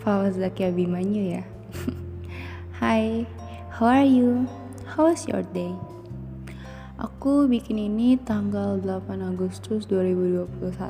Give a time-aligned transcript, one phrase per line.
[0.00, 1.44] Fawaz Zaki Abimanyu ya.
[2.80, 3.28] Hai,
[3.68, 4.48] how are you?
[4.88, 5.76] How was your day?
[6.96, 10.88] Aku bikin ini tanggal 8 Agustus 2021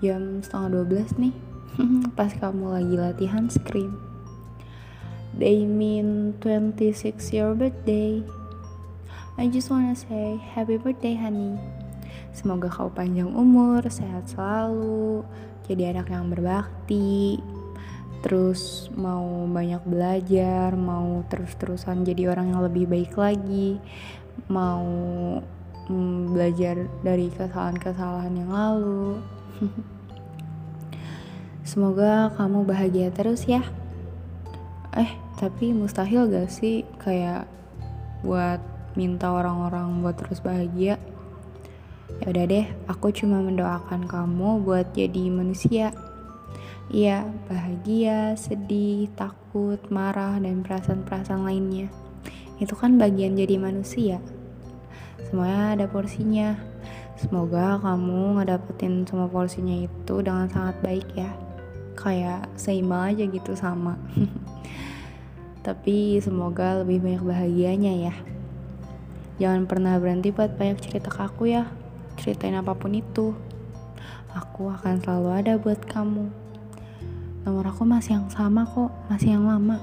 [0.00, 1.34] Jam setengah 12 nih
[2.16, 3.92] Pas kamu lagi latihan scream
[5.36, 8.24] They mean 26 your birthday.
[9.36, 11.60] I just wanna say happy birthday honey
[12.32, 15.20] Semoga kau panjang umur, sehat selalu,
[15.68, 17.36] jadi anak yang berbakti,
[18.24, 23.76] terus mau banyak belajar, mau terus-terusan jadi orang yang lebih baik lagi,
[24.48, 24.88] mau
[25.92, 29.20] mm, belajar dari kesalahan-kesalahan yang lalu.
[31.68, 33.60] Semoga kamu bahagia terus ya.
[34.96, 37.44] Eh, tapi mustahil gak sih kayak
[38.24, 38.60] buat
[38.94, 40.96] minta orang-orang buat terus bahagia?
[42.20, 45.96] Ya udah deh, aku cuma mendoakan kamu buat jadi manusia.
[46.92, 51.88] Iya, bahagia, sedih, takut, marah, dan perasaan-perasaan lainnya.
[52.60, 54.20] Itu kan bagian jadi manusia.
[55.24, 56.60] Semuanya ada porsinya.
[57.16, 61.32] Semoga kamu ngedapetin semua porsinya itu dengan sangat baik ya.
[61.96, 63.96] Kayak seimbang aja gitu sama.
[65.66, 68.14] Tapi semoga lebih banyak bahagianya ya.
[69.40, 71.70] Jangan pernah berhenti buat banyak cerita ke aku ya.
[72.18, 73.36] Ceritain apa pun itu.
[74.32, 76.28] Aku akan selalu ada buat kamu.
[77.44, 79.76] Nomor aku masih yang sama kok, masih yang lama.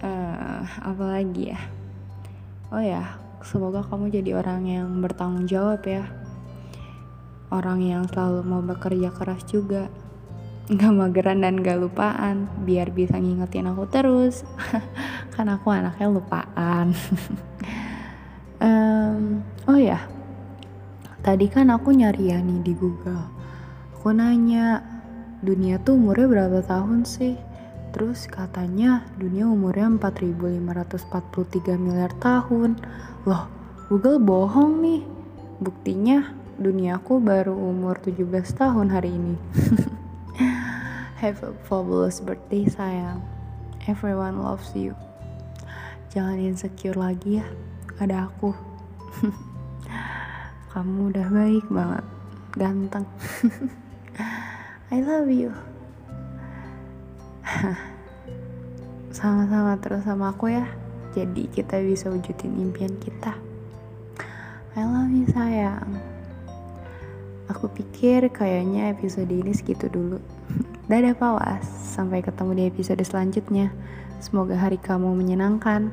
[0.00, 1.60] uh, apa lagi ya?
[2.72, 6.08] Oh ya, semoga kamu jadi orang yang bertanggung jawab ya.
[7.52, 9.92] Orang yang selalu mau bekerja keras juga
[10.70, 14.46] gak mageran dan gak lupaan biar bisa ngingetin aku terus
[15.34, 16.94] kan aku anaknya lupaan
[19.70, 20.06] oh ya
[21.22, 23.26] tadi kan aku nyari ya nih di Google
[23.94, 24.82] aku nanya
[25.42, 27.38] dunia tuh umurnya berapa tahun sih
[27.92, 32.80] terus katanya dunia umurnya 4543 miliar tahun
[33.28, 33.46] loh
[33.92, 35.02] Google bohong nih
[35.62, 39.36] buktinya duniaku baru umur 17 tahun hari ini
[41.22, 43.22] Have a fabulous birthday sayang.
[43.86, 44.98] Everyone loves you.
[46.10, 47.46] Jangan insecure lagi ya.
[48.02, 48.50] Ada aku.
[50.72, 52.04] Kamu udah baik banget.
[52.56, 53.04] Ganteng.
[54.96, 55.52] I love you.
[59.16, 60.64] Sama-sama terus sama aku ya.
[61.12, 63.36] Jadi kita bisa wujudin impian kita.
[64.72, 66.00] I love you sayang.
[67.52, 70.16] Aku pikir kayaknya episode ini segitu dulu.
[70.88, 73.68] Dadah Pawas, sampai ketemu di episode selanjutnya.
[74.24, 75.92] Semoga hari kamu menyenangkan.